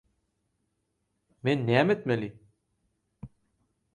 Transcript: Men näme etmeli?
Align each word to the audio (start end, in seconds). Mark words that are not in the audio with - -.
Men 1.43 1.65
näme 1.67 1.93
etmeli? 1.95 2.31